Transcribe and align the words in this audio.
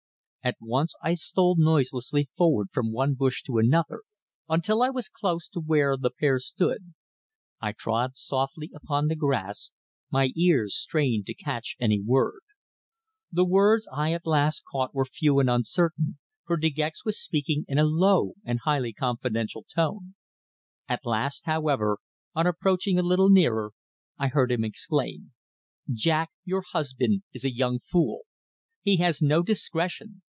At 0.43 0.57
once 0.59 0.95
I 1.03 1.13
stole 1.13 1.55
noiselessly 1.55 2.27
forward 2.35 2.69
from 2.71 2.91
one 2.91 3.13
bush 3.13 3.43
to 3.43 3.59
another 3.59 4.01
until 4.49 4.81
I 4.81 4.89
was 4.89 5.07
close 5.07 5.47
to 5.49 5.59
where 5.59 5.95
the 5.95 6.09
pair 6.09 6.39
stood. 6.39 6.95
I 7.61 7.73
trod 7.73 8.17
softly 8.17 8.71
upon 8.73 9.05
the 9.05 9.15
grass, 9.15 9.71
my 10.09 10.31
ears 10.35 10.75
strained 10.75 11.27
to 11.27 11.35
catch 11.35 11.75
any 11.79 12.01
word. 12.01 12.39
The 13.31 13.45
words 13.45 13.87
I 13.93 14.13
at 14.13 14.25
last 14.25 14.63
caught 14.63 14.95
were 14.95 15.05
few 15.05 15.37
and 15.37 15.47
uncertain, 15.47 16.17
for 16.47 16.57
De 16.57 16.71
Gex 16.71 17.05
was 17.05 17.21
speaking 17.21 17.63
in 17.67 17.77
a 17.77 17.83
low 17.83 18.33
and 18.43 18.61
highly 18.63 18.93
confidential 18.93 19.63
tone. 19.63 20.15
At 20.89 21.05
last, 21.05 21.45
however, 21.45 21.99
on 22.33 22.47
approaching 22.47 22.97
a 22.97 23.03
little 23.03 23.29
nearer, 23.29 23.73
I 24.17 24.27
heard 24.29 24.51
him 24.51 24.63
exclaim: 24.63 25.33
"Jack, 25.93 26.31
your 26.43 26.63
husband, 26.71 27.21
is 27.31 27.45
a 27.45 27.53
young 27.53 27.77
fool! 27.77 28.21
He 28.81 28.97
has 28.97 29.21
no 29.21 29.43
discretion. 29.43 30.23